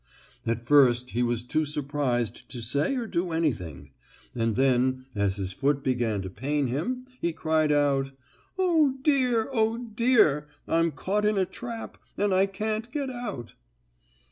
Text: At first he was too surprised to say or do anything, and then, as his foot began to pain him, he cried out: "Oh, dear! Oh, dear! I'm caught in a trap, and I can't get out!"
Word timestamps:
At 0.47 0.65
first 0.65 1.11
he 1.11 1.21
was 1.21 1.43
too 1.43 1.63
surprised 1.63 2.49
to 2.49 2.59
say 2.61 2.95
or 2.95 3.05
do 3.05 3.31
anything, 3.31 3.91
and 4.33 4.55
then, 4.55 5.05
as 5.13 5.35
his 5.35 5.51
foot 5.53 5.83
began 5.83 6.23
to 6.23 6.29
pain 6.31 6.65
him, 6.65 7.05
he 7.19 7.31
cried 7.31 7.71
out: 7.71 8.09
"Oh, 8.57 8.97
dear! 9.03 9.47
Oh, 9.53 9.77
dear! 9.77 10.47
I'm 10.67 10.89
caught 10.89 11.23
in 11.23 11.37
a 11.37 11.45
trap, 11.45 11.99
and 12.17 12.33
I 12.33 12.47
can't 12.47 12.91
get 12.91 13.11
out!" 13.11 13.53